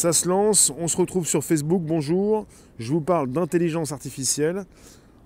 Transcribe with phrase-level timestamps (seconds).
[0.00, 2.46] Ça se lance, on se retrouve sur Facebook, bonjour.
[2.78, 4.64] Je vous parle d'intelligence artificielle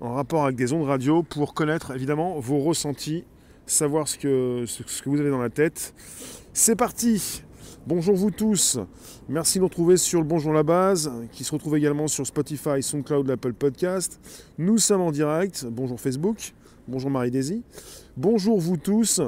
[0.01, 3.23] en rapport avec des ondes radio pour connaître évidemment vos ressentis,
[3.67, 4.65] savoir ce que,
[5.07, 5.95] vous avez dans la tête.
[6.53, 7.45] C'est parti
[7.87, 8.81] Bonjour vous tous,
[9.29, 12.83] merci de nous retrouver sur le Bonjour la base, qui se retrouve également sur Spotify,
[12.83, 14.19] SoundCloud, l'Apple Podcast.
[14.59, 16.53] Nous sommes en direct, bonjour Facebook,
[16.89, 17.63] bonjour Marie-Daisy.
[18.17, 19.21] Bonjour vous tous,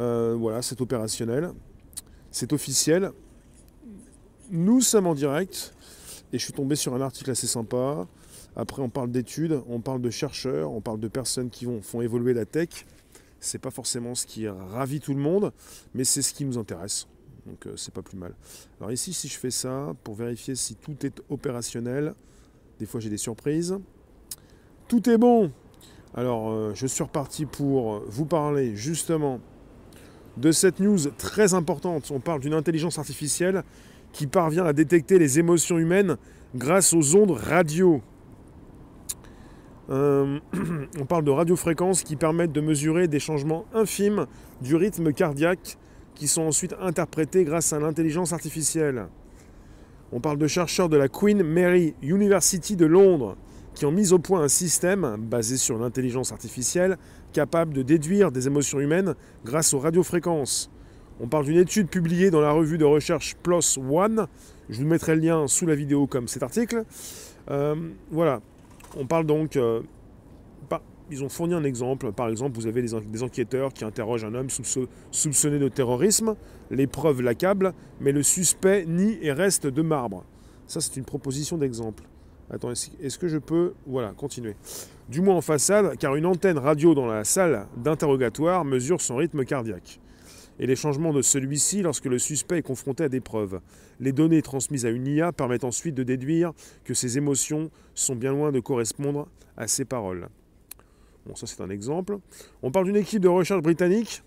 [0.00, 1.52] euh, voilà, c'est opérationnel,
[2.32, 3.12] c'est officiel.
[4.52, 5.72] Nous sommes en direct,
[6.32, 8.08] et je suis tombé sur un article assez sympa.
[8.56, 12.00] Après, on parle d'études, on parle de chercheurs, on parle de personnes qui vont, font
[12.00, 12.84] évoluer la tech.
[13.38, 15.52] C'est pas forcément ce qui ravit tout le monde,
[15.94, 17.06] mais c'est ce qui nous intéresse.
[17.46, 18.34] Donc euh, c'est pas plus mal.
[18.80, 22.14] Alors ici, si je fais ça, pour vérifier si tout est opérationnel,
[22.80, 23.78] des fois j'ai des surprises.
[24.88, 25.52] Tout est bon
[26.12, 29.38] Alors euh, je suis reparti pour vous parler justement
[30.38, 32.10] de cette news très importante.
[32.10, 33.62] On parle d'une intelligence artificielle
[34.12, 36.16] qui parvient à détecter les émotions humaines
[36.54, 38.02] grâce aux ondes radio.
[39.90, 40.38] Euh,
[41.00, 44.26] on parle de radiofréquences qui permettent de mesurer des changements infimes
[44.60, 45.76] du rythme cardiaque
[46.14, 49.06] qui sont ensuite interprétés grâce à l'intelligence artificielle.
[50.12, 53.36] On parle de chercheurs de la Queen Mary University de Londres
[53.74, 56.98] qui ont mis au point un système basé sur l'intelligence artificielle
[57.32, 59.14] capable de déduire des émotions humaines
[59.44, 60.70] grâce aux radiofréquences.
[61.22, 64.26] On parle d'une étude publiée dans la revue de recherche PLOS ONE.
[64.68, 66.84] Je vous mettrai le lien sous la vidéo comme cet article.
[67.50, 67.74] Euh,
[68.10, 68.40] voilà.
[68.96, 69.82] On parle donc euh,
[71.10, 72.12] ils ont fourni un exemple.
[72.12, 74.48] Par exemple, vous avez des enquêteurs qui interrogent un homme
[75.10, 76.36] soupçonné de terrorisme.
[76.70, 80.24] Les preuves l'accablent, mais le suspect nie et reste de marbre.
[80.66, 82.04] Ça, c'est une proposition d'exemple.
[82.48, 83.74] Attends, est-ce que je peux...
[83.86, 84.54] Voilà, continuer.
[85.08, 89.44] Du moins en façade, car une antenne radio dans la salle d'interrogatoire mesure son rythme
[89.44, 90.00] cardiaque
[90.60, 93.60] et les changements de celui-ci lorsque le suspect est confronté à des preuves.
[93.98, 96.52] Les données transmises à une IA permettent ensuite de déduire
[96.84, 99.26] que ses émotions sont bien loin de correspondre
[99.56, 100.28] à ses paroles.
[101.26, 102.18] Bon, ça c'est un exemple.
[102.62, 104.22] On parle d'une équipe de recherche britannique,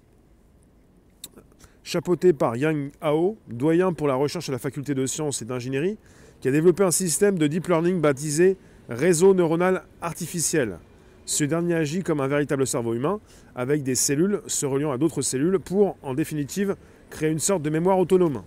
[1.84, 5.98] chapeautée par Yang Hao, doyen pour la recherche à la faculté de sciences et d'ingénierie,
[6.42, 8.58] qui a développé un système de deep learning baptisé
[8.90, 10.80] réseau neuronal artificiel.
[11.26, 13.20] Ce dernier agit comme un véritable cerveau humain,
[13.56, 16.76] avec des cellules se reliant à d'autres cellules pour, en définitive,
[17.10, 18.44] créer une sorte de mémoire autonome.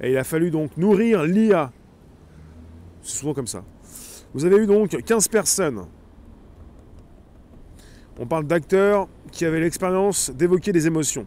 [0.00, 1.72] Et il a fallu donc nourrir l'IA.
[3.02, 3.64] C'est souvent comme ça.
[4.32, 5.84] Vous avez eu donc 15 personnes
[8.22, 11.26] on parle d'acteurs qui avaient l'expérience d'évoquer des émotions.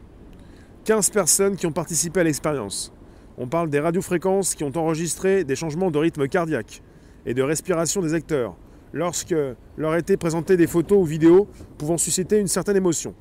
[0.86, 2.94] 15 personnes qui ont participé à l'expérience.
[3.40, 6.84] On parle des radiofréquences qui ont enregistré des changements de rythme cardiaque
[7.26, 8.56] et de respiration des acteurs
[8.94, 9.36] lorsque
[9.78, 13.16] leur étaient présentées des photos ou vidéos pouvant susciter une certaine émotion.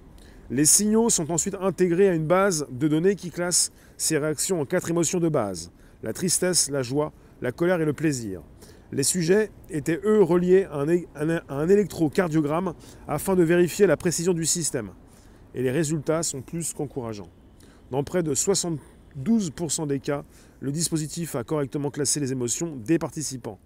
[0.50, 4.66] Les signaux sont ensuite intégrés à une base de données qui classe ces réactions en
[4.66, 5.72] quatre émotions de base
[6.02, 8.42] la tristesse, la joie, la colère et le plaisir.
[8.90, 10.84] Les sujets étaient, eux, reliés à
[11.48, 12.74] un, électrocardiogramme
[13.08, 14.90] afin de vérifier la précision du système.
[15.54, 17.30] Et les résultats sont plus qu'encourageants.
[17.90, 20.24] Dans près de 72% des cas,
[20.60, 23.58] le dispositif a correctement classé les émotions des participants.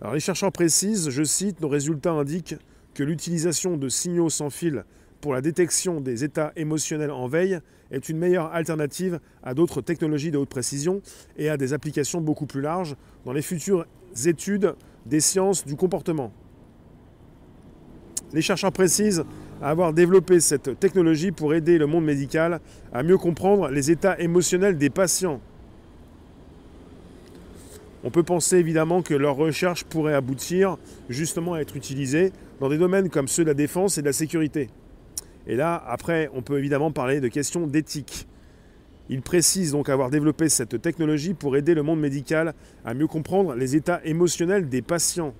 [0.00, 2.56] Alors les chercheurs précisent, je cite, nos résultats indiquent
[2.94, 4.84] que l'utilisation de signaux sans fil
[5.20, 7.58] pour la détection des états émotionnels en veille
[7.90, 11.02] est une meilleure alternative à d'autres technologies de haute précision
[11.36, 12.94] et à des applications beaucoup plus larges
[13.24, 13.86] dans les futures
[14.26, 14.74] études
[15.06, 16.32] des sciences du comportement.
[18.32, 19.24] Les chercheurs précisent
[19.60, 22.60] avoir développé cette technologie pour aider le monde médical
[22.92, 25.40] à mieux comprendre les états émotionnels des patients.
[28.04, 30.76] On peut penser évidemment que leurs recherches pourraient aboutir
[31.08, 34.12] justement à être utilisées dans des domaines comme ceux de la défense et de la
[34.12, 34.70] sécurité.
[35.46, 38.28] Et là, après, on peut évidemment parler de questions d'éthique.
[39.08, 42.54] Il précise donc avoir développé cette technologie pour aider le monde médical
[42.84, 45.34] à mieux comprendre les états émotionnels des patients.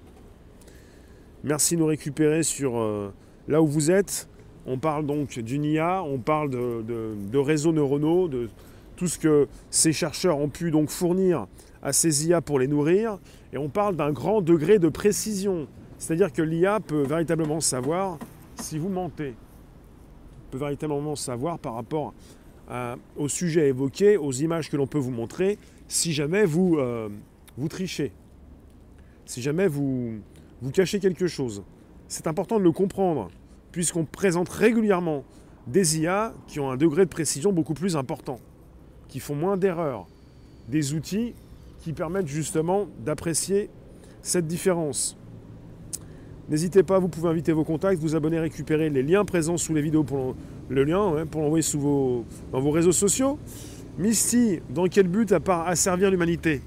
[1.45, 3.13] Merci de nous récupérer sur euh,
[3.47, 4.29] là où vous êtes.
[4.67, 8.49] On parle donc d'une IA, on parle de, réseaux neuronaux, de
[8.97, 11.47] tout ce que ces chercheurs ont pu donc fournir
[11.83, 13.19] à ces IA pour les nourrir.
[13.53, 15.69] Et on parle d'un grand degré de précision.
[15.99, 18.19] C'est-à-dire que l'IA peut véritablement savoir
[18.57, 19.35] si vous mentez
[20.49, 22.15] peut véritablement savoir par rapport
[23.17, 25.57] au sujet évoqué, aux images que l'on peut vous montrer,
[25.89, 27.09] si jamais vous, euh,
[27.57, 28.13] vous trichez,
[29.25, 30.19] si jamais vous,
[30.61, 31.63] vous cachez quelque chose.
[32.09, 33.31] C'est important de le comprendre,
[33.73, 35.25] puisqu'on présente régulièrement
[35.67, 38.39] des IA qui ont un degré de précision beaucoup plus important,
[39.09, 40.07] qui font moins d'erreurs,
[40.69, 41.33] des outils
[41.81, 43.71] qui permettent justement d'apprécier
[44.23, 45.17] cette différence.
[46.49, 49.83] N'hésitez pas, vous pouvez inviter vos contacts, vous abonner, récupérer les liens présents sous les
[49.83, 50.35] vidéos pour
[50.71, 53.39] le lien pour l'envoyer sous vos, dans vos réseaux sociaux.
[53.99, 56.63] Misty, dans quel but à part asservir l'humanité?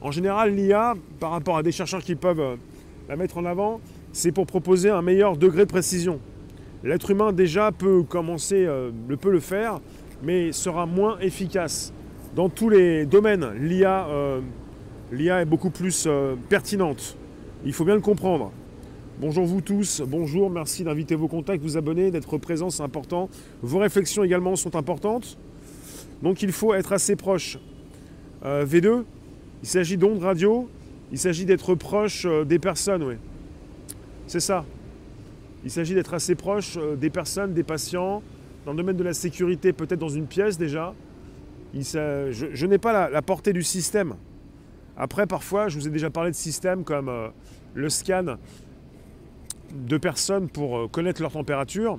[0.00, 2.56] En général, l'IA, par rapport à des chercheurs qui peuvent euh,
[3.08, 3.80] la mettre en avant,
[4.12, 6.20] c'est pour proposer un meilleur degré de précision.
[6.84, 9.80] L'être humain déjà peut commencer, euh, peut le faire,
[10.22, 11.92] mais sera moins efficace.
[12.34, 14.40] Dans tous les domaines, l'IA euh,
[15.12, 17.16] est beaucoup plus euh, pertinente.
[17.64, 18.52] Il faut bien le comprendre.
[19.20, 23.28] Bonjour vous tous, bonjour, merci d'inviter vos contacts, vous abonner, d'être présent, c'est important.
[23.62, 25.38] Vos réflexions également sont importantes.
[26.22, 27.58] Donc il faut être assez proche.
[28.44, 29.04] Euh, V2,
[29.62, 30.68] il s'agit d'ondes radio,
[31.10, 33.14] il s'agit d'être proche des personnes, oui.
[34.26, 34.64] C'est ça.
[35.64, 38.22] Il s'agit d'être assez proche des personnes, des patients,
[38.64, 40.94] dans le domaine de la sécurité, peut-être dans une pièce déjà.
[41.74, 44.14] Je, n'ai pas la, portée du système.
[44.96, 47.28] Après, parfois, je vous ai déjà parlé de systèmes comme euh,
[47.74, 48.36] le scan
[49.72, 51.98] de personnes pour euh, connaître leur température.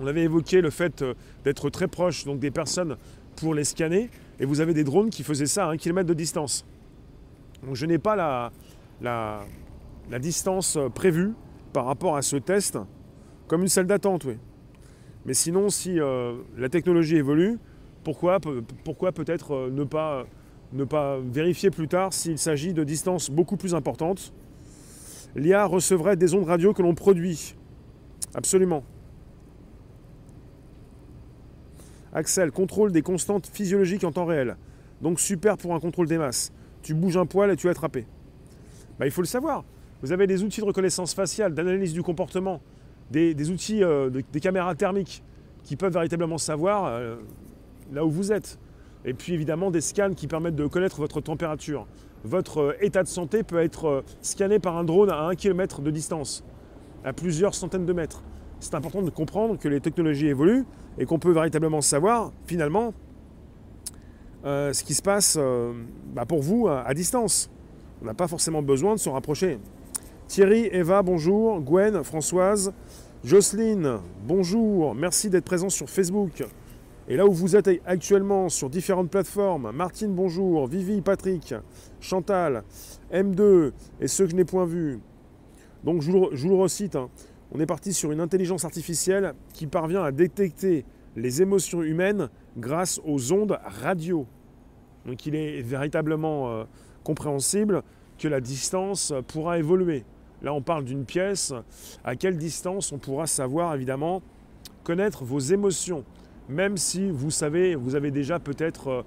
[0.00, 2.96] On avait évoqué le fait euh, d'être très proche donc des personnes
[3.36, 4.10] pour les scanner.
[4.40, 6.64] Et vous avez des drones qui faisaient ça à un kilomètre de distance.
[7.64, 8.50] Donc je n'ai pas la,
[9.02, 11.34] la, distance prévue
[11.74, 12.78] par rapport à ce test
[13.46, 14.38] comme une salle d'attente, oui.
[15.26, 15.98] Mais sinon, si
[16.56, 17.58] la technologie évolue,
[18.04, 20.26] pourquoi, peut-être euh, ne, pas,
[20.72, 24.32] ne pas vérifier plus tard s'il s'agit de distances beaucoup plus importantes?
[25.36, 27.54] L'IA recevrait des ondes radio que l'on produit.
[28.34, 28.82] Absolument.
[32.12, 34.56] Axel, contrôle des constantes physiologiques en temps réel.
[35.00, 36.52] Donc super pour un contrôle des masses.
[36.82, 38.06] Tu bouges un poil et tu es attrapé.
[38.98, 39.64] Bah, il faut le savoir.
[40.02, 42.60] Vous avez des outils de reconnaissance faciale, d'analyse du comportement,
[43.10, 45.22] des, outils, euh, des caméras thermiques
[45.62, 47.16] qui peuvent véritablement savoir euh,
[47.92, 48.58] là où vous êtes.
[49.04, 51.86] Et puis évidemment des scans qui permettent de connaître votre température.
[52.24, 55.90] Votre euh, état de santé peut être scanné par un drone à un kilomètre de
[55.90, 56.44] distance,
[57.04, 58.22] à plusieurs centaines de mètres.
[58.60, 60.66] C'est important de comprendre que les technologies évoluent
[60.98, 62.92] et qu'on peut véritablement savoir finalement
[64.44, 65.38] ce qui se passe
[66.14, 67.50] bah, pour vous à distance.
[68.02, 69.58] On n'a pas forcément besoin de se rapprocher.
[70.26, 71.60] Thierry, Eva, bonjour.
[71.60, 72.72] Gwen, Françoise,
[73.24, 74.94] Jocelyne, bonjour.
[74.94, 76.44] Merci d'être présent sur Facebook.
[77.10, 80.68] Et là où vous êtes actuellement sur différentes plateformes, Martine, bonjour.
[80.68, 81.56] Vivi, Patrick,
[82.00, 82.62] Chantal,
[83.12, 85.00] M2 et ceux que je n'ai point vus.
[85.82, 87.10] Donc je vous, le recite, hein.
[87.50, 90.84] on est parti sur une intelligence artificielle qui parvient à détecter
[91.16, 94.24] les émotions humaines grâce aux ondes radio.
[95.04, 96.64] Donc il est véritablement euh,
[97.02, 97.82] compréhensible
[98.20, 100.04] que la distance pourra évoluer.
[100.42, 101.52] Là, on parle d'une pièce.
[102.04, 104.22] À quelle distance on pourra savoir, évidemment,
[104.84, 106.04] connaître vos émotions,
[106.50, 109.02] même si vous savez, vous avez déjà peut-être euh,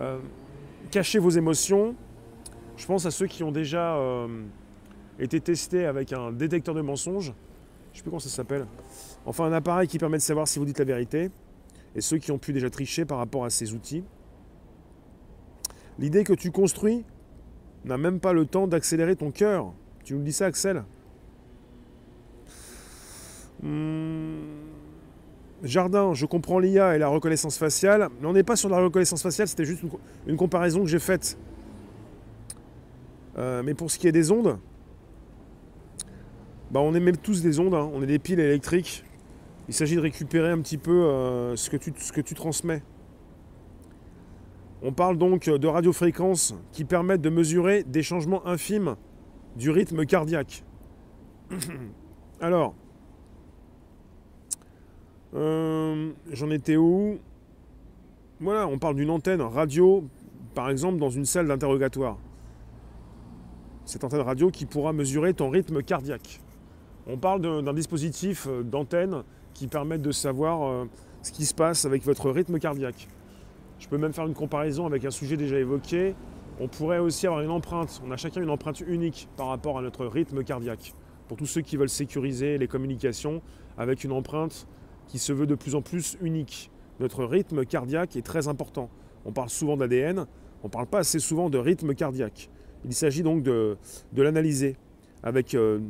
[0.00, 0.18] euh,
[0.90, 1.94] caché vos émotions.
[2.76, 4.26] Je pense à ceux qui ont déjà euh,
[5.18, 7.26] été testés avec un détecteur de mensonges.
[7.26, 8.66] Je ne sais plus comment ça s'appelle.
[9.24, 11.30] Enfin, un appareil qui permet de savoir si vous dites la vérité.
[11.94, 14.02] Et ceux qui ont pu déjà tricher par rapport à ces outils.
[15.98, 17.04] L'idée que tu construis
[17.84, 19.72] n'a même pas le temps d'accélérer ton cœur.
[20.02, 20.84] Tu nous dis ça, Axel?
[23.62, 24.61] Hmm.
[25.62, 29.22] Jardin, je comprends l'IA et la reconnaissance faciale, mais on n'est pas sur la reconnaissance
[29.22, 29.84] faciale, c'était juste
[30.26, 31.38] une, comparaison que j'ai faite.
[33.38, 34.58] Euh, mais pour ce qui est des ondes,
[36.70, 37.88] bah on émet tous des ondes, hein.
[37.94, 39.04] on est des piles électriques.
[39.68, 42.82] Il s'agit de récupérer un petit peu euh, ce, que tu, ce que tu transmets.
[44.82, 48.96] On parle donc de radiofréquences qui permettent de mesurer des changements infimes
[49.56, 50.64] du rythme cardiaque.
[52.40, 52.74] Alors,
[55.34, 57.18] euh, j'en étais où?
[58.40, 60.04] Voilà, on parle d'une antenne radio,
[60.54, 62.18] par exemple, dans une salle d'interrogatoire.
[63.84, 66.40] Cette antenne radio qui pourra mesurer ton rythme cardiaque.
[67.06, 69.22] On parle d'un dispositif euh, d'antenne
[69.54, 70.84] qui permet de savoir euh,
[71.22, 73.08] ce qui se passe avec votre rythme cardiaque.
[73.78, 76.14] Je peux même faire une comparaison avec un sujet déjà évoqué,
[76.60, 78.00] on pourrait aussi avoir une empreinte.
[78.06, 80.94] On a chacun une empreinte unique par rapport à notre rythme cardiaque.
[81.26, 83.42] Pour tous ceux qui veulent sécuriser les communications
[83.78, 84.66] avec une empreinte
[85.08, 86.70] qui se veut de plus en plus unique.
[87.00, 88.90] Notre rythme cardiaque est très important.
[89.24, 90.26] On parle souvent d'ADN,
[90.62, 92.50] on ne parle pas assez souvent de rythme cardiaque.
[92.84, 93.76] Il s'agit donc de,
[94.16, 94.76] l'analyser
[95.22, 95.80] avec, euh,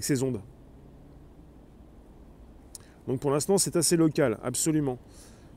[0.00, 0.40] ces ondes.
[3.06, 4.98] Donc pour l'instant, c'est assez local, absolument.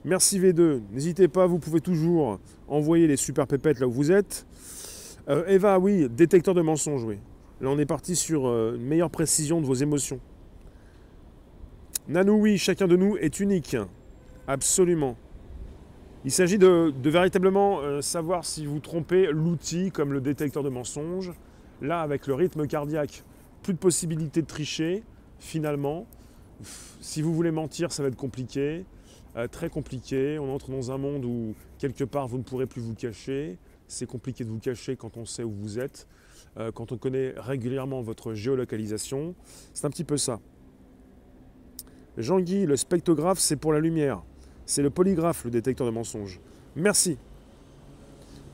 [0.04, 0.82] Merci V2.
[0.92, 4.46] N'hésitez pas, vous pouvez toujours envoyer les super pépettes là où vous êtes.
[5.30, 7.18] Euh, Eva, oui, détecteur de mensonges, oui.
[7.62, 10.20] Là, on est parti sur euh, une meilleure précision de vos émotions.
[12.08, 13.76] Nanou, oui, chacun de nous est unique.
[14.48, 15.18] Absolument.
[16.24, 21.32] Il s'agit de, véritablement euh, savoir si vous trompez l'outil comme le détecteur de mensonges.
[21.82, 23.24] Là, avec le rythme cardiaque,
[23.64, 25.04] plus de possibilité de tricher,
[25.40, 26.06] finalement.
[27.02, 28.86] Si vous voulez mentir, ça va être compliqué.
[29.36, 30.40] euh, très compliqué.
[30.40, 33.58] On entre dans un monde où quelque part vous ne pourrez plus vous cacher.
[33.88, 36.08] C'est compliqué de vous cacher quand on sait où vous êtes,
[36.58, 39.36] euh, quand on connaît régulièrement votre géolocalisation.
[39.74, 40.40] C'est un petit peu ça.
[42.18, 44.22] Jean-Guy, le spectrographe, c'est pour la lumière.
[44.66, 46.40] C'est le polygraphe, le détecteur de mensonges.
[46.76, 47.18] Merci.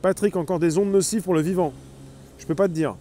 [0.02, 1.72] Patrick, encore des ondes nocives pour le vivant.
[2.38, 2.96] Je peux pas te dire.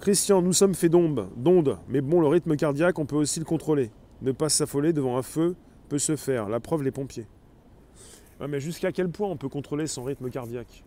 [0.00, 3.90] Christian, nous sommes faits d'ondes, mais bon, le rythme cardiaque, on peut aussi le contrôler.
[4.22, 5.56] Ne pas s'affoler devant un feu
[5.88, 6.48] peut se faire.
[6.48, 7.26] La preuve, les pompiers.
[8.48, 10.84] mais jusqu'à quel point on peut contrôler son rythme cardiaque?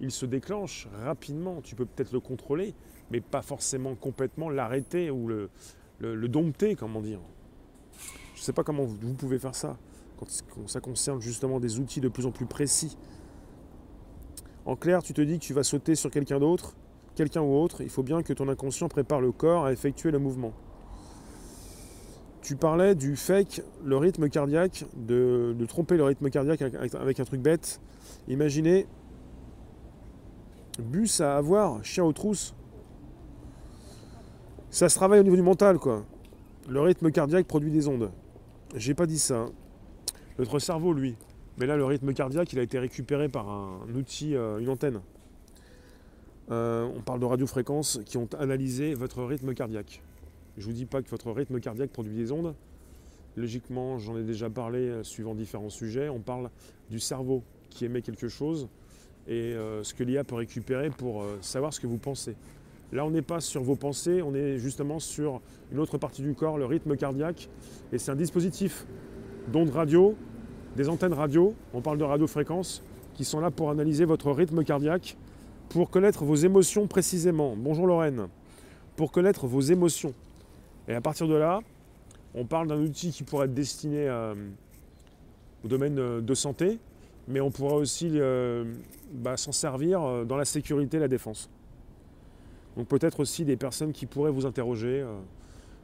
[0.00, 1.60] Il se déclenche rapidement.
[1.62, 2.74] Tu peux peut-être le contrôler,
[3.10, 5.48] mais pas forcément complètement l'arrêter ou le,
[6.28, 7.20] dompter, comment dire.
[8.34, 9.76] Je ne sais pas comment vous, pouvez faire ça,
[10.18, 10.28] quand
[10.66, 12.96] ça concerne justement des outils de plus en plus précis.
[14.64, 16.74] En clair, tu te dis que tu vas sauter sur quelqu'un d'autre,
[17.14, 20.18] quelqu'un ou autre, il faut bien que ton inconscient prépare le corps à effectuer le
[20.18, 20.52] mouvement.
[22.42, 27.40] Tu parlais du fake, le rythme cardiaque, de, tromper le rythme cardiaque avec, un truc
[27.40, 27.80] bête.
[28.28, 28.86] Imaginez,
[30.78, 32.54] bus à avoir, chien aux trousses.
[34.70, 36.04] Ça se travaille au niveau du mental, quoi.
[36.70, 38.12] Le rythme cardiaque produit des ondes.
[38.76, 39.38] J'ai pas dit ça.
[39.38, 39.52] Hein.
[40.38, 41.16] Notre cerveau, lui.
[41.58, 45.00] Mais là, le rythme cardiaque, il a été récupéré par un outil, euh, une antenne.
[46.52, 50.00] Euh, on parle de radiofréquences qui ont analysé votre rythme cardiaque.
[50.58, 52.54] Je ne vous dis pas que votre rythme cardiaque produit des ondes.
[53.36, 56.08] Logiquement, j'en ai déjà parlé euh, suivant différents sujets.
[56.08, 56.50] On parle
[56.88, 58.68] du cerveau qui émet quelque chose
[59.26, 62.34] et ce que l'IA peut récupérer pour savoir ce que vous pensez.
[62.92, 65.40] Là, on n'est pas sur vos pensées, on est justement sur
[65.72, 67.48] une autre partie du corps, le rythme cardiaque.
[67.92, 68.86] Et c'est un dispositif
[69.48, 70.16] d'ondes radio,
[70.76, 72.82] des antennes radio, on parle de radiofréquences,
[73.14, 75.16] qui sont là pour analyser votre rythme cardiaque
[75.68, 77.54] pour connaître vos émotions précisément.
[77.56, 78.26] Bonjour Lorraine.
[78.96, 80.14] Pour connaître vos émotions.
[80.88, 81.60] Et à partir de là,
[82.34, 84.34] on parle d'un outil qui pourrait être destiné euh,
[85.64, 86.78] au domaine euh, de santé,
[87.28, 88.64] mais on pourrait aussi euh,
[89.12, 91.48] bah, s'en servir dans la sécurité et la défense.
[92.76, 95.04] Donc peut-être aussi des personnes qui pourraient vous interroger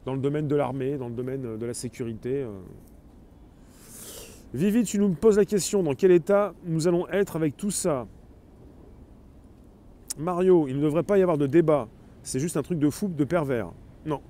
[0.05, 2.47] dans le domaine de l'armée, dans le domaine de la sécurité.
[4.55, 8.07] Vivi, tu nous poses la question, dans quel état nous allons être avec tout ça?
[10.17, 11.89] Mario, il ne devrait pas y avoir de débat.
[12.23, 13.71] C'est juste un truc de fou, de pervers.
[14.07, 14.21] Non.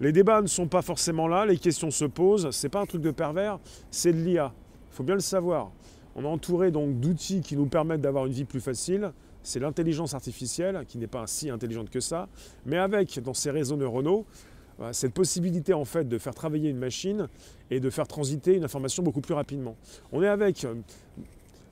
[0.00, 2.50] Les débats ne sont pas forcément là, les questions se posent.
[2.50, 3.58] C'est pas un truc de pervers,
[3.90, 4.52] c'est de l'IA.
[4.90, 5.70] Il faut bien le savoir.
[6.14, 9.12] On est entouré donc d'outils qui nous permettent d'avoir une vie plus facile.
[9.42, 12.28] C'est l'intelligence artificielle, qui n'est pas si intelligente que ça,
[12.66, 14.24] mais avec dans ces réseaux neuronaux
[14.80, 17.28] euh, cette possibilité en fait de faire travailler une machine
[17.70, 19.76] et de faire transiter une information beaucoup plus rapidement.
[20.12, 20.74] On est avec euh,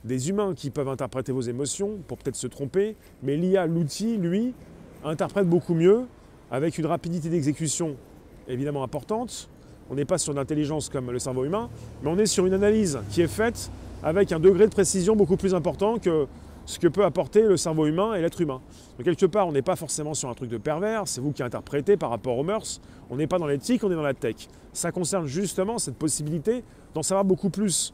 [0.05, 4.55] des humains qui peuvent interpréter vos émotions pour peut-être se tromper, mais l'IA, l'outil, lui,
[5.05, 6.03] interprète beaucoup mieux,
[6.50, 7.97] avec une rapidité d'exécution
[8.49, 9.49] évidemment importante.
[9.91, 11.69] On n'est pas sur l'intelligence comme le cerveau humain,
[12.03, 13.71] mais on est sur une analyse qui est faite
[14.03, 16.27] avec un degré de précision beaucoup plus important que
[16.71, 18.61] ce que peut apporter le cerveau humain et l'être humain.
[18.97, 21.43] Donc quelque part, on n'est pas forcément sur un truc de pervers, c'est vous qui
[21.43, 24.49] interprétez par rapport aux mœurs, on n'est pas dans l'éthique, on est dans la tech.
[24.73, 26.62] Ça concerne justement cette possibilité
[26.95, 27.93] d'en savoir beaucoup plus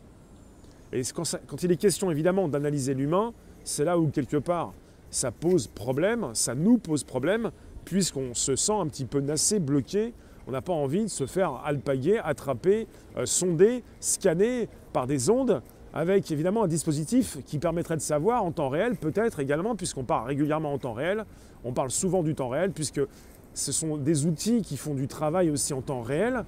[0.92, 3.32] et quand, il est question évidemment d'analyser l'humain,
[3.64, 4.72] c'est là où quelque part
[5.10, 7.50] ça pose problème, ça nous pose problème,
[7.84, 10.12] puisqu'on se sent un petit peu nassé, bloqué.
[10.46, 15.60] On n'a pas envie de se faire alpaguer, attraper, euh, sonder, scanner par des ondes,
[15.96, 20.28] avec évidemment un dispositif qui permettrait de savoir en temps réel, peut-être également, puisqu'on parle
[20.28, 21.24] régulièrement en temps réel,
[21.64, 23.00] on parle souvent du temps réel, puisque
[23.54, 26.44] ce sont des outils qui font du travail aussi en temps réel.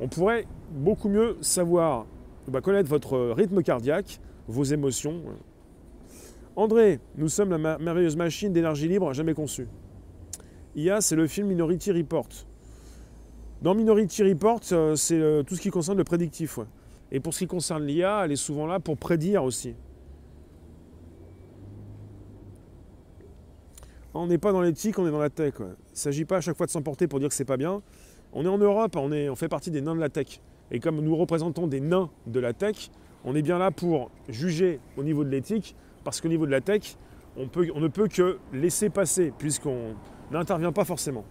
[0.00, 2.04] On pourrait beaucoup mieux savoir
[2.48, 5.22] va connaître votre rythme cardiaque, vos émotions.
[6.56, 9.68] André, nous sommes la merveilleuse machine d'énergie libre jamais conçue.
[10.74, 12.28] IA, c'est le film Minority Report.
[13.62, 16.58] Dans Minority Report, euh, c'est euh, tout ce qui concerne le prédictif.
[17.12, 19.74] Et pour ce qui concerne l'IA, elle est souvent là pour prédire aussi.
[24.12, 25.54] On n'est pas dans l'éthique, on est dans la tech.
[25.58, 27.82] Il ne s'agit pas à chaque fois de s'emporter pour dire que c'est pas bien.
[28.32, 30.40] On est en Europe, on, est, on fait partie des nains de la tech.
[30.70, 32.90] Et comme nous représentons des nains de la tech,
[33.24, 36.60] on est bien là pour juger au niveau de l'éthique, parce qu'au niveau de la
[36.60, 36.96] tech,
[37.36, 39.94] on, ne peut que laisser passer, puisqu'on
[40.30, 41.24] n'intervient pas forcément.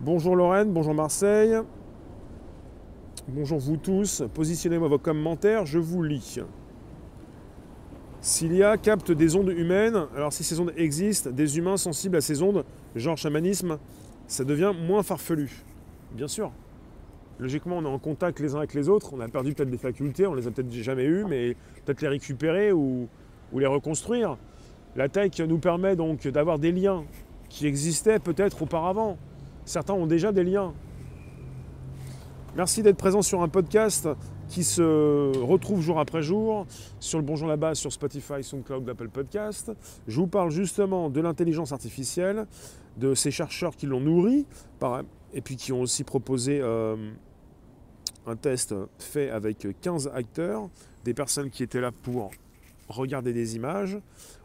[0.00, 1.56] Bonjour Lorraine, bonjour Marseille.
[3.26, 6.40] Bonjour vous tous, positionnez-moi vos commentaires, je vous lis.
[8.20, 12.16] S'il y a capte des ondes humaines, alors si ces ondes existent, des humains sensibles
[12.16, 13.78] à ces ondes, genre chamanisme,
[14.26, 15.50] ça devient moins farfelu.
[16.12, 16.52] Bien sûr.
[17.38, 19.78] Logiquement, on est en contact les uns avec les autres, on a perdu peut-être des
[19.78, 23.08] facultés, on les a peut-être jamais eues, mais peut-être les récupérer ou,
[23.54, 24.36] les reconstruire.
[24.96, 27.04] La tech nous permet donc d'avoir des liens
[27.48, 29.16] qui existaient peut-être auparavant.
[29.64, 30.74] Certains ont déjà des liens.
[32.56, 34.08] Merci d'être présent sur un podcast
[34.48, 36.68] qui se retrouve jour après jour
[37.00, 39.72] sur le Bonjour là-bas, sur Spotify, SoundCloud, Apple Podcast.
[40.06, 42.46] Je vous parle justement de l'intelligence artificielle,
[42.96, 44.46] de ces chercheurs qui l'ont nourri,
[45.32, 46.94] et puis qui ont aussi proposé euh,
[48.24, 50.68] un test fait avec 15 acteurs,
[51.04, 52.30] des personnes qui étaient là pour
[52.88, 53.98] regarder des images.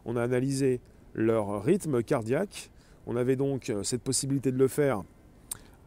[0.06, 0.82] On a analysé
[1.14, 2.72] leur rythme cardiaque.
[3.06, 5.04] On avait donc cette possibilité de le faire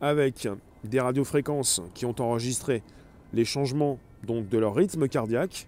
[0.01, 0.47] avec
[0.85, 2.83] des radiofréquences qui ont enregistré
[3.33, 5.67] les changements donc, de leur rythme cardiaque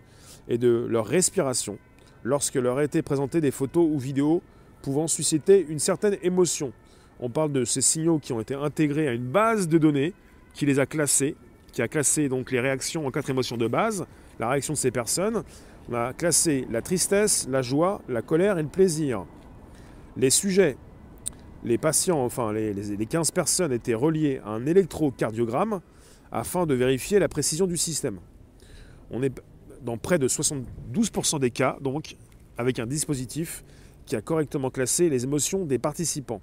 [0.48, 1.78] et de leur respiration
[2.22, 4.42] lorsque leur étaient présentées des photos ou vidéos
[4.82, 6.72] pouvant susciter une certaine émotion.
[7.20, 10.12] On parle de ces signaux qui ont été intégrés à une base de données
[10.52, 11.36] qui les a classés,
[11.72, 14.06] qui a classé donc les réactions en quatre émotions de base,
[14.38, 15.42] la réaction de ces personnes.
[15.88, 19.24] On a classé la tristesse, la joie, la colère et le plaisir.
[20.16, 20.76] Les sujets,
[21.64, 25.80] les patients, enfin les, les 15 personnes étaient reliés à un électrocardiogramme
[26.30, 28.18] afin de vérifier la précision du système.
[29.10, 29.32] On est
[29.82, 32.16] dans près de 72% des cas, donc,
[32.58, 33.64] avec un dispositif
[34.06, 36.40] qui a correctement classé les émotions des participants.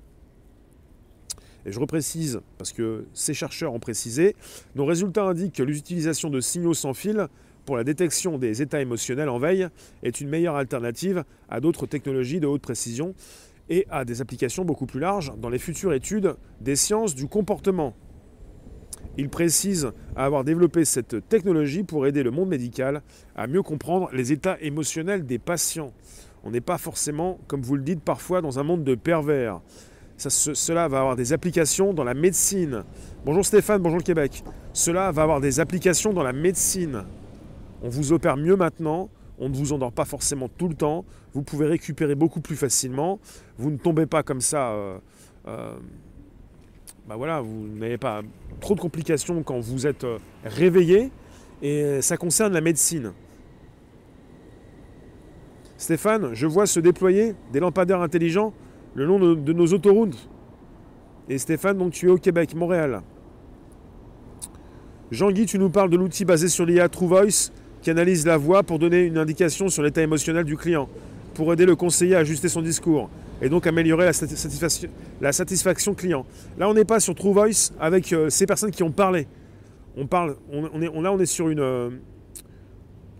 [1.65, 4.35] Et je reprécise, parce que ces chercheurs ont précisé,
[4.75, 7.27] nos résultats indiquent que l'utilisation de signaux sans fil
[7.65, 9.67] pour la détection des états émotionnels en veille
[10.01, 13.13] est une meilleure alternative à d'autres technologies de haute précision
[13.71, 17.95] et à des applications beaucoup plus larges dans les futures études des sciences du comportement.
[19.17, 23.01] Il précise avoir développé cette technologie pour aider le monde médical
[23.33, 25.93] à mieux comprendre les états émotionnels des patients.
[26.43, 29.61] On n'est pas forcément, comme vous le dites parfois, dans un monde de pervers.
[30.17, 32.83] cela va avoir des applications dans la médecine.
[33.25, 34.43] Bonjour Stéphane, bonjour le Québec.
[34.73, 37.05] Cela va avoir des applications dans la médecine.
[37.81, 39.09] On vous opère mieux maintenant,
[39.41, 43.19] on ne vous endort pas forcément tout le temps, vous pouvez récupérer beaucoup plus facilement,
[43.57, 44.69] vous ne tombez pas comme ça.
[44.69, 44.99] Euh,
[45.47, 45.73] euh,
[47.07, 48.21] bah voilà, vous n'avez pas
[48.59, 51.11] trop de complications quand vous êtes euh, réveillé.
[51.63, 53.13] Et ça concerne la médecine.
[55.77, 58.53] Stéphane, je vois se déployer des lampadaires intelligents
[58.93, 60.29] le long de, nos autoroutes.
[61.29, 63.01] Et Stéphane, donc tu es au Québec, Montréal.
[65.11, 68.79] Jean-Guy, tu nous parles de l'outil basé sur l'IA TrueVoice qui analyse la voix pour
[68.79, 70.87] donner une indication sur l'état émotionnel du client,
[71.33, 73.09] pour aider le conseiller à ajuster son discours
[73.41, 74.05] et donc améliorer
[75.21, 76.25] la satisfaction, client.
[76.57, 79.27] Là, on n'est pas sur True Voice avec euh, ces personnes qui ont parlé.
[79.97, 81.89] On parle, on, est, là, on est sur une, euh,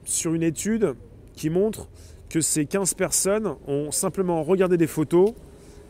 [0.05, 0.95] sur une étude
[1.33, 1.89] qui montre
[2.29, 5.33] que ces 15 personnes ont simplement regardé des photos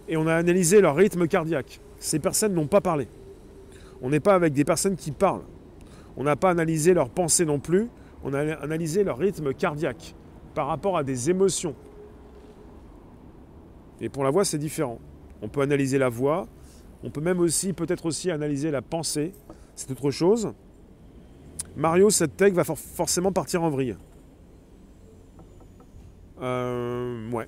[0.08, 1.80] et on a analysé leur rythme cardiaque.
[2.00, 3.08] Ces personnes n'ont pas parlé.
[4.02, 5.44] On n'est pas avec des personnes qui parlent.
[6.18, 7.88] On n'a pas analysé leurs pensées non plus.
[8.24, 10.16] On a analysé leur rythme cardiaque
[10.54, 11.76] par rapport à des émotions.
[14.00, 15.00] Et pour la voix, c'est différent.
[15.42, 16.48] On peut analyser la voix,
[17.04, 19.32] on peut même aussi, peut-être aussi analyser la pensée.
[19.76, 20.54] C'est autre chose.
[21.76, 23.96] Mario, cette tech va forcément partir en vrille.
[26.42, 27.48] Euh, ouais,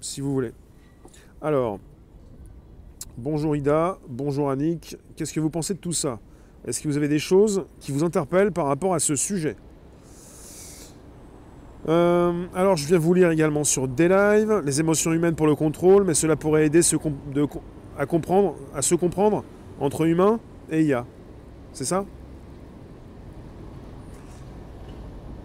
[0.00, 0.52] si vous voulez.
[1.40, 1.78] Alors,
[3.16, 4.96] bonjour Ida, bonjour Annick.
[5.14, 6.18] Qu'est-ce que vous pensez de tout ça?
[6.66, 9.56] Est-ce que vous avez des choses qui vous interpellent par rapport à ce sujet?
[11.88, 16.04] Euh, alors, je viens vous lire également sur D-Live, les émotions humaines pour le contrôle,
[16.04, 16.96] mais cela pourrait aider à se
[18.96, 19.44] comprendre
[19.78, 21.06] entre humains et IA.
[21.72, 22.04] C'est ça?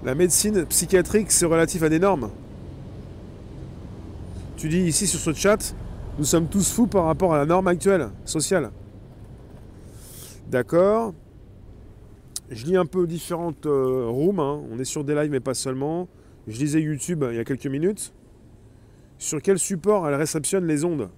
[0.03, 2.31] La médecine psychiatrique, c'est relatif à des normes.
[4.57, 5.75] Tu dis ici sur ce chat,
[6.17, 8.71] nous sommes tous fous par rapport à la norme actuelle, sociale.
[10.49, 11.13] D'accord.
[12.49, 14.59] Je lis un peu différentes euh, rooms, hein.
[14.71, 16.07] on est sur des lives mais pas seulement.
[16.47, 18.13] Je lisais YouTube il y a quelques minutes.
[19.17, 21.09] Sur quel support elle réceptionne les ondes?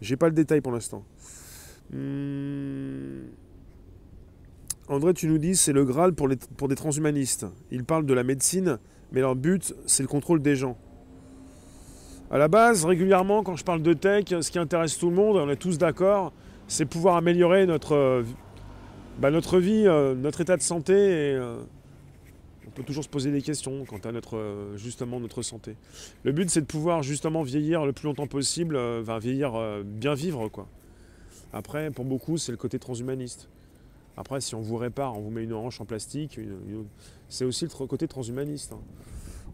[0.00, 1.04] J'ai pas le détail pour l'instant.
[1.92, 3.22] Hmm.
[4.88, 7.46] André, tu nous dis c'est le Graal pour, les, des transhumanistes.
[7.70, 8.78] Ils parlent de la médecine,
[9.12, 10.76] mais leur but, c'est le contrôle des gens.
[12.30, 15.36] À la base, régulièrement, quand je parle de tech, ce qui intéresse tout le monde,
[15.36, 16.32] on est tous d'accord,
[16.68, 18.24] c'est pouvoir améliorer notre,
[19.20, 21.56] bah, notre vie, euh, notre état de santé euh,
[22.74, 25.76] peut toujours se poser des questions quant à notre, euh, justement notre santé.
[26.24, 30.14] Le but, c'est de pouvoir justement vieillir le plus longtemps possible, euh, vieillir, euh, bien
[30.14, 30.48] vivre.
[30.48, 30.66] quoi.
[31.52, 33.48] Après, pour beaucoup, c'est le côté transhumaniste.
[34.16, 36.38] Après, si on vous répare, on vous met une hanche en plastique,
[37.28, 38.72] c'est aussi le côté transhumaniste.
[38.72, 38.80] Hein.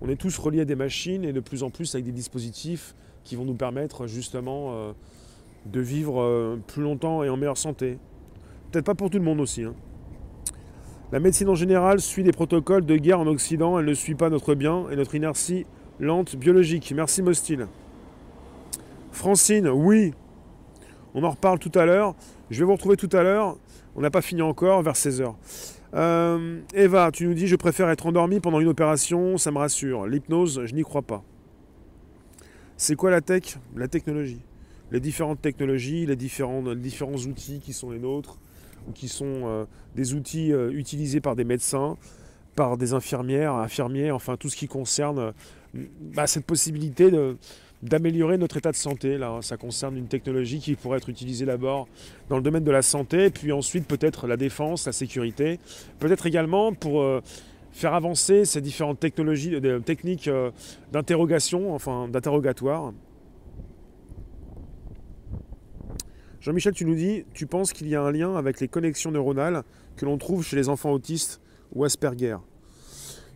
[0.03, 2.95] On est tous reliés à des machines et de plus en plus avec des dispositifs
[3.25, 4.95] qui vont nous permettre justement
[5.67, 7.99] de vivre plus longtemps et en meilleure santé.
[8.71, 9.65] Peut-être pas pour tout le monde aussi.
[9.65, 9.75] Hein.
[11.13, 14.31] La médecine en général suit des protocoles de guerre en Occident, elle ne suit pas
[14.31, 15.67] notre bien et notre inertie
[15.99, 16.93] lente biologique.
[16.95, 17.67] Merci Mostil.
[19.11, 20.15] Francine, oui.
[21.15, 22.15] On en reparle tout à l'heure.
[22.49, 23.57] Je vais vous retrouver tout à l'heure.
[23.97, 25.35] On n'a pas fini encore, vers 16h.
[25.95, 30.07] Euh, Eva, tu nous dis je préfère être endormi pendant une opération, ça me rassure.
[30.07, 31.25] L'hypnose, je n'y crois pas.
[32.77, 33.59] C'est quoi la tech?
[33.75, 34.43] La technologie.
[34.93, 38.39] Les différentes technologies, les différents, les différents outils qui sont les nôtres,
[38.95, 39.65] qui sont euh,
[39.95, 41.97] des outils euh, utilisés par des médecins,
[42.57, 45.33] par des infirmières, infirmiers, enfin tout ce qui concerne
[45.75, 47.11] bah, cette possibilité
[47.83, 49.19] d'améliorer notre état de santé.
[49.19, 51.89] Là, ça concerne une technologie qui pourrait être utilisée d'abord
[52.29, 55.61] dans le domaine de la santé, puis ensuite peut-être la défense, la sécurité,
[56.01, 57.23] peut-être également pour euh,
[57.73, 60.29] faire avancer ces différentes technologies, techniques
[60.93, 62.93] d'interrogation, enfin d'interrogatoire.
[66.41, 69.63] Jean-Michel, tu nous dis, tu penses qu'il y a un lien avec les connexions neuronales
[69.97, 71.41] que l'on trouve chez les enfants autistes
[71.75, 72.39] ou Asperger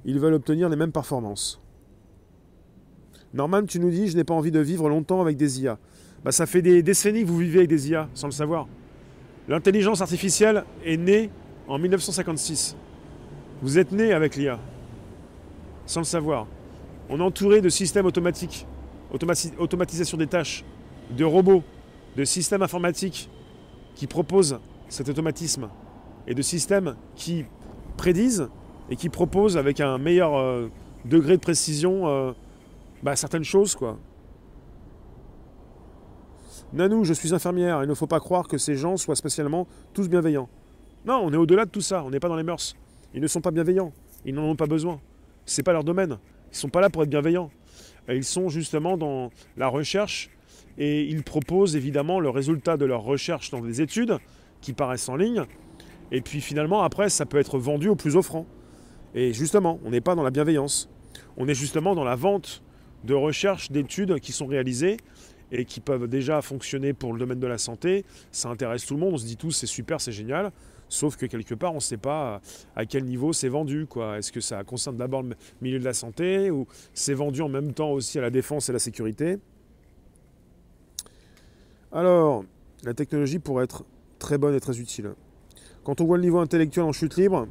[0.06, 1.60] Ils veulent obtenir les mêmes performances.
[3.34, 5.78] Norman, tu nous dis, je n'ai pas envie de vivre longtemps avec des IA.
[6.24, 8.66] Bah, ça fait des décennies que vous vivez avec des IA, sans le savoir.
[9.48, 11.30] L'intelligence artificielle est née
[11.68, 12.74] en 1956.
[13.60, 14.58] Vous êtes né avec l'IA,
[15.84, 16.46] sans le savoir.
[17.10, 18.66] On est entouré de systèmes automatiques,
[19.58, 20.64] automatisation des tâches,
[21.10, 21.62] de robots,
[22.16, 23.28] de systèmes informatiques
[23.94, 25.68] qui proposent cet automatisme
[26.26, 27.44] et de systèmes qui
[27.96, 28.48] prédisent
[28.90, 30.68] et qui proposent avec un meilleur euh,
[31.04, 32.32] degré de précision euh,
[33.02, 33.76] bah, certaines choses.
[36.72, 40.08] Nanou, je suis infirmière, il ne faut pas croire que ces gens soient spécialement tous
[40.08, 40.48] bienveillants.
[41.06, 42.74] Non, on est au-delà de tout ça, on n'est pas dans les mœurs.
[43.14, 43.92] Ils ne sont pas bienveillants,
[44.24, 45.00] ils n'en ont pas besoin.
[45.46, 46.18] Ce n'est pas leur domaine.
[46.46, 47.50] Ils ne sont pas là pour être bienveillants.
[48.08, 50.30] Ils sont justement dans la recherche
[50.78, 54.18] et ils proposent évidemment le résultat de leurs recherches dans des études
[54.60, 55.44] qui paraissent en ligne.
[56.10, 58.46] Et puis finalement, après, ça peut être vendu au plus offrant.
[59.14, 60.88] Et justement, on n'est pas dans la bienveillance.
[61.36, 62.62] On est justement dans la vente
[63.04, 64.96] de recherches, d'études qui sont réalisées
[65.52, 68.04] et qui peuvent déjà fonctionner pour le domaine de la santé.
[68.32, 69.14] Ça intéresse tout le monde.
[69.14, 70.50] On se dit tous, c'est super, c'est génial.
[70.88, 72.40] Sauf que quelque part, on ne sait pas
[72.76, 73.86] à quel niveau c'est vendu.
[74.16, 77.72] Est-ce que ça concerne d'abord le milieu de la santé ou c'est vendu en même
[77.72, 79.38] temps aussi à la défense et la sécurité?
[81.94, 82.44] Alors,
[82.82, 83.84] la technologie pourrait être
[84.18, 85.14] très bonne et très utile.
[85.84, 87.46] Quand on voit le niveau intellectuel en chute libre,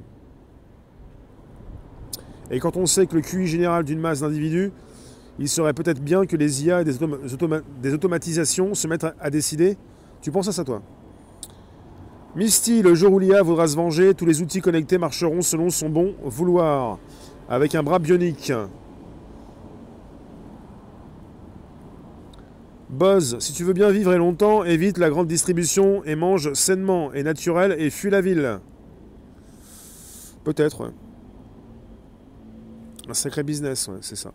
[2.52, 4.74] et quand on sait que le QI général d'une masse d'individus,
[5.40, 9.78] il serait peut-être bien que les IA et des, automatisations se mettent à, décider.
[10.22, 10.82] Tu penses à ça, toi?
[12.36, 15.90] Misty, le jour où l'IA voudra se venger, tous les outils connectés marcheront selon son
[15.90, 17.00] bon vouloir,
[17.48, 18.52] avec un bras bionique.
[22.90, 27.14] Buzz, si tu veux bien vivre et longtemps, évite la grande distribution et mange sainement
[27.14, 28.60] et naturel et fuis la ville.
[30.44, 30.92] Peut-être,
[33.08, 34.34] Un sacré business, c'est ça.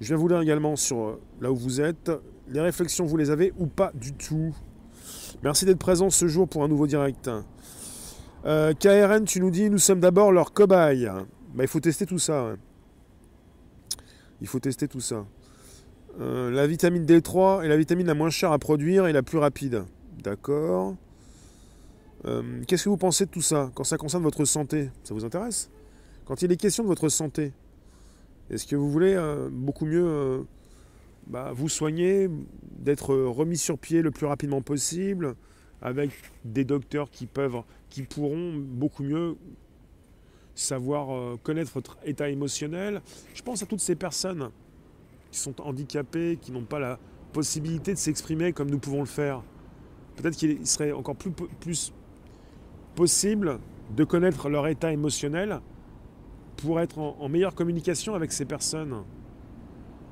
[0.00, 2.10] Je viens vous lire également sur euh, là où vous êtes.
[2.48, 4.54] Les réflexions, vous les avez ou pas du tout?
[5.42, 7.30] Merci d'être présent ce jour pour un nouveau direct.
[8.44, 11.10] Euh, KRN, tu nous dis, nous sommes d'abord leur cobaye.
[11.54, 12.56] Bah, il faut tester tout ça.
[14.40, 15.24] Il faut tester tout ça.
[16.18, 19.38] Euh, la vitamine D3 est la vitamine la moins chère à produire et la plus
[19.38, 19.84] rapide.
[20.22, 20.96] D'accord.
[22.24, 24.90] Euh, qu'est-ce que vous pensez de tout ça quand ça concerne votre santé?
[25.04, 25.70] Ça vous intéresse?
[26.24, 27.52] Quand il est question de votre santé,
[28.50, 30.46] est-ce que vous voulez euh, beaucoup mieux
[31.26, 32.30] bah, vous soigner,
[32.78, 35.34] d'être remis sur pied le plus rapidement possible,
[35.82, 36.10] avec
[36.44, 39.36] des docteurs qui peuvent, qui pourront beaucoup mieux
[40.54, 43.02] savoir connaître votre état émotionnel?
[43.34, 44.50] Je pense à toutes ces personnes
[45.36, 46.98] qui sont handicapés, qui n'ont pas la
[47.34, 49.42] possibilité de s'exprimer comme nous pouvons le faire.
[50.16, 51.92] Peut-être qu'il serait encore plus,
[52.94, 53.58] possible
[53.94, 55.60] de connaître leur état émotionnel
[56.56, 58.94] pour être en, meilleure communication avec ces personnes.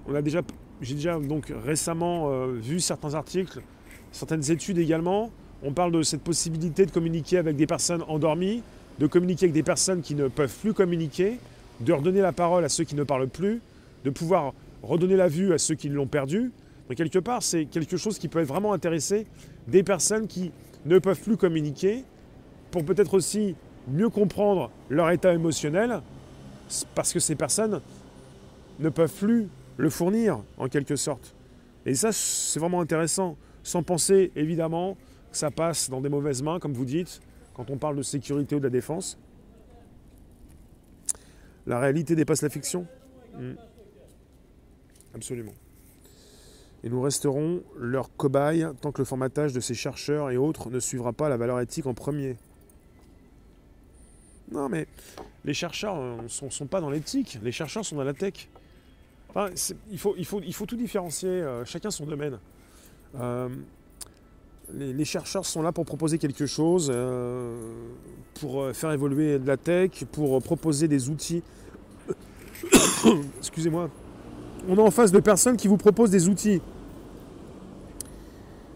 [0.07, 0.43] On a déjà,
[0.83, 3.63] j'ai déjà donc récemment euh, vu certains articles,
[4.13, 5.31] certaines études également.
[5.63, 8.63] On parle de cette possibilité de communiquer avec des personnes endormies,
[8.99, 11.39] de communiquer avec des personnes qui ne peuvent plus communiquer,
[11.81, 13.63] de redonner la parole à ceux qui ne parlent plus,
[14.05, 14.53] de pouvoir
[14.87, 16.53] redonner la vue à ceux qui l'ont perdu.
[16.89, 19.27] Donc quelque part, c'est quelque chose qui peut vraiment intéresser
[19.69, 20.53] des personnes qui
[20.85, 22.05] ne peuvent plus communiquer
[22.71, 23.57] pour peut-être aussi
[23.89, 26.01] mieux comprendre leur état émotionnel
[26.95, 27.81] parce que ces personnes
[28.81, 31.35] ne peuvent plus le fournir en quelque sorte.
[31.87, 34.97] Et ça, c'est vraiment intéressant, sans penser évidemment
[35.31, 37.21] que ça passe dans des mauvaises mains, comme vous dites,
[37.55, 39.19] quand on parle de sécurité ou de la défense.
[41.67, 42.87] La réalité dépasse la fiction.
[43.39, 43.55] Hmm.
[45.15, 45.55] Absolument.
[46.83, 50.81] Et nous resterons leurs cobayes tant que le formatage de ces chercheurs et autres ne
[50.81, 52.37] suivra pas la valeur éthique en premier.
[54.53, 54.87] Non, mais
[55.45, 58.49] les chercheurs ne sont, pas dans l'éthique, les chercheurs sont dans la tech.
[59.91, 62.39] il, faut, il, faut, il, faut, tout différencier, euh, chacun son domaine.
[63.19, 63.49] Euh,
[64.73, 67.57] les, chercheurs sont là pour proposer quelque chose, euh,
[68.41, 71.43] pour euh, faire évoluer de la tech, pour proposer des outils.
[73.39, 73.91] Excusez-moi.
[74.69, 76.61] On est en face de personnes qui vous proposent des outils.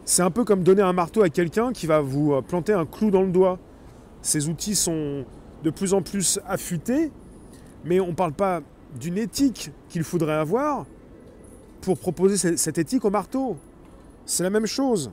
[0.05, 2.87] C'est un peu comme donner un marteau à quelqu'un qui va vous euh, planter un
[2.87, 3.59] clou dans le doigt.
[4.22, 5.24] Ces outils sont
[5.62, 7.11] de plus en plus affûtés,
[7.85, 8.61] mais on ne parle pas
[8.98, 10.87] d'une éthique qu'il faudrait avoir
[11.81, 13.57] pour proposer cette éthique au marteau.
[14.27, 15.11] C'est la même chose.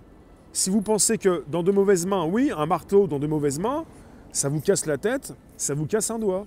[0.54, 3.84] Si vous pensez que dans de mauvaises mains, oui, un marteau dans de mauvaises mains,
[4.32, 6.46] ça vous casse la tête, ça vous casse un doigt.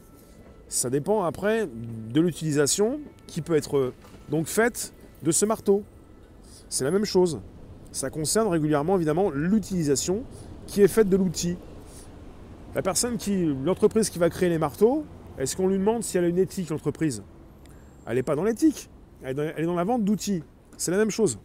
[0.69, 1.69] Ça dépend après
[2.13, 3.93] de l'utilisation qui peut être
[4.31, 5.85] donc faite de ce marteau.
[6.69, 7.41] C'est la même chose.
[7.93, 10.23] Ça concerne régulièrement évidemment l'utilisation
[10.67, 11.57] qui est faite de l'outil.
[12.75, 15.05] La personne qui, l'entreprise qui va créer les marteaux,
[15.39, 17.23] est-ce qu'on lui demande si elle a une éthique, l'entreprise?
[18.07, 18.91] Elle n'est pas dans l'éthique,
[19.23, 20.45] elle est dans la vente d'outils.
[20.77, 21.39] C'est la même chose.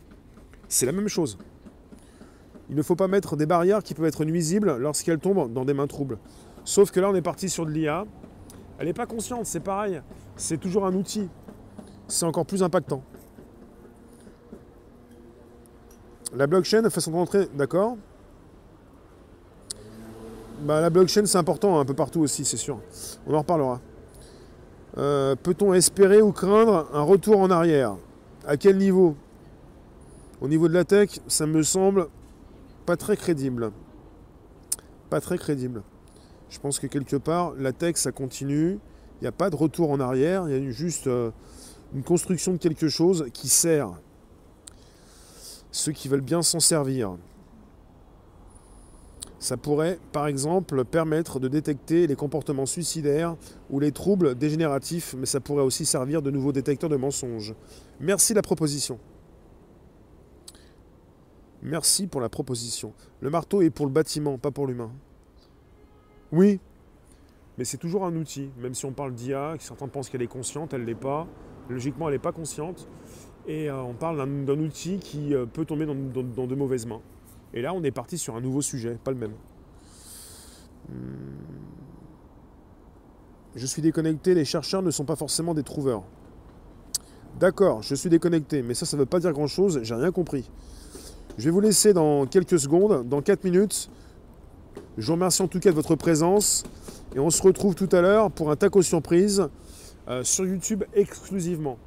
[0.67, 1.37] C'est la même chose.
[2.69, 5.73] Il ne faut pas mettre des barrières qui peuvent être nuisibles lorsqu'elles tombent dans des
[5.73, 6.17] mains troubles.
[6.65, 8.05] Sauf que là, on est parti sur de l'IA.
[8.79, 10.01] Elle n'est pas consciente, c'est pareil.
[10.35, 11.29] C'est toujours un outil.
[12.13, 13.01] C'est encore plus impactant.
[16.35, 17.97] La blockchain fait son entrée, d'accord
[20.61, 22.79] bah, La blockchain, c'est important un peu partout aussi, c'est sûr.
[23.25, 23.81] On en reparlera.
[24.99, 27.95] Euh, peut-on espérer ou craindre un retour en arrière?
[28.45, 29.15] À quel niveau?
[30.39, 32.09] Au niveau de la tech, ça me semble
[32.85, 33.71] pas très crédible.
[35.09, 35.81] Pas très crédible.
[36.51, 38.77] Je pense que quelque part, la tech, ça continue.
[39.19, 40.47] Il n'y a pas de retour en arrière.
[40.47, 41.31] Il y a juste euh,
[41.93, 43.91] une construction de quelque chose qui sert
[45.71, 47.17] ceux qui veulent bien s'en servir.
[49.39, 53.35] Ça pourrait, par exemple, permettre de détecter les comportements suicidaires
[53.69, 57.53] ou les troubles dégénératifs, mais ça pourrait aussi servir de nouveau détecteur de mensonges.
[57.99, 58.99] Merci la proposition.
[61.61, 62.93] Merci pour la proposition.
[63.19, 64.91] Le marteau est pour le bâtiment, pas pour l'humain.
[66.31, 66.59] Oui,
[67.57, 68.49] mais c'est toujours un outil.
[68.57, 71.27] Même si on parle d'IA, certains pensent qu'elle est consciente, elle ne l'est pas.
[71.69, 72.87] Logiquement, elle n'est pas consciente.
[73.47, 75.93] Et euh, on parle d'un outil qui euh, peut tomber dans,
[76.47, 77.01] de mauvaises mains.
[77.53, 79.33] Et là, on est parti sur un nouveau sujet, pas le même.
[80.89, 80.93] Hmm.
[83.55, 86.03] Je suis déconnecté, les chercheurs ne sont pas forcément des trouveurs.
[87.39, 90.49] D'accord, je suis déconnecté, mais ça, ça ne veut pas dire grand-chose, j'ai rien compris.
[91.37, 93.89] Je vais vous laisser dans quelques secondes, dans 4 minutes.
[94.97, 96.63] Je vous remercie en tout cas de votre présence.
[97.15, 99.47] Et on se retrouve tout à l'heure pour un taco surprise
[100.07, 101.77] euh, sur YouTube exclusivement.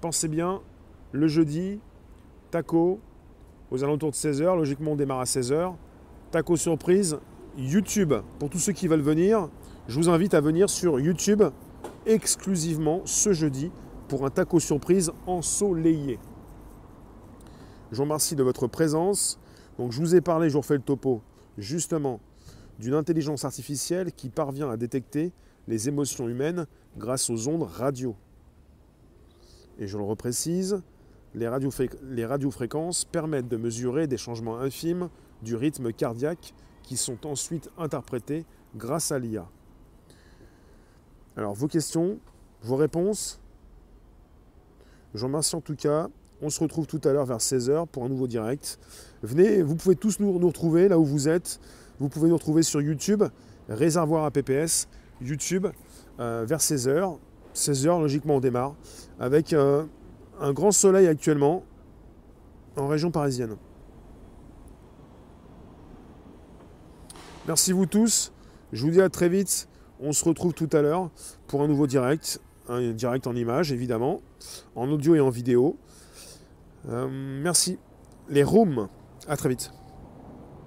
[0.00, 0.60] Pensez bien,
[1.12, 1.78] le jeudi,
[2.50, 3.00] taco,
[3.70, 4.56] aux alentours de 16h.
[4.56, 5.74] Logiquement, on démarre à 16h.
[6.30, 7.18] Taco surprise,
[7.58, 8.14] YouTube.
[8.38, 9.48] Pour tous ceux qui veulent venir,
[9.88, 11.42] je vous invite à venir sur YouTube
[12.06, 13.70] exclusivement ce jeudi
[14.08, 16.18] pour un taco surprise ensoleillé.
[17.90, 19.38] Je vous remercie de votre présence.
[19.78, 21.20] Donc je vous ai parlé, je vous refais le topo,
[21.58, 22.20] justement,
[22.78, 25.32] d'une intelligence artificielle qui parvient à détecter
[25.68, 28.14] les émotions humaines grâce aux ondes radio.
[29.78, 30.82] Et je le reprécise,
[31.34, 35.10] les, radiofréquences permettent de mesurer des changements infimes
[35.42, 39.46] du rythme cardiaque qui sont ensuite interprétés grâce à l'IA.
[41.36, 42.18] Alors vos questions,
[42.62, 43.40] vos réponses,
[45.14, 46.08] je vous remercie en tout cas
[46.42, 48.78] on se retrouve tout à l'heure vers 16h pour un nouveau direct.
[49.22, 51.60] Venez, vous pouvez tous nous, retrouver là où vous êtes.
[51.98, 53.24] Vous pouvez nous retrouver sur YouTube,
[53.68, 54.86] Réservoir à PPS,
[55.20, 55.66] YouTube,
[56.18, 57.18] vers 16h.
[57.56, 58.74] 16h, logiquement, on démarre.
[59.18, 59.84] Avec euh,
[60.40, 61.64] un grand soleil actuellement
[62.76, 63.56] en région parisienne.
[67.46, 68.32] Merci vous tous.
[68.72, 69.68] Je vous dis à très vite.
[70.00, 71.10] On se retrouve tout à l'heure
[71.46, 72.40] pour un nouveau direct.
[72.68, 74.20] Un direct en image, évidemment,
[74.74, 75.78] en audio et en vidéo.
[76.88, 77.08] Euh,
[77.42, 77.78] merci.
[78.28, 78.88] Les rooms.
[79.28, 79.70] À très vite.